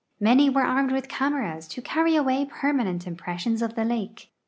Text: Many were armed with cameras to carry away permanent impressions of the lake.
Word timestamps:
Many 0.19 0.49
were 0.49 0.63
armed 0.63 0.91
with 0.91 1.07
cameras 1.07 1.67
to 1.67 1.79
carry 1.79 2.15
away 2.15 2.47
permanent 2.49 3.05
impressions 3.05 3.61
of 3.61 3.75
the 3.75 3.85
lake. 3.85 4.31